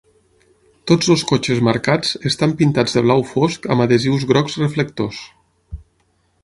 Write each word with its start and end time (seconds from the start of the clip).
Tots 0.91 1.11
els 1.15 1.23
cotxes 1.31 1.61
marcats 1.67 2.15
estan 2.31 2.57
pintats 2.63 2.97
de 2.99 3.05
blau 3.09 3.23
fosc 3.33 3.69
amb 3.75 3.87
adhesius 3.87 4.27
grocs 4.35 4.61
reflectors. 4.65 5.21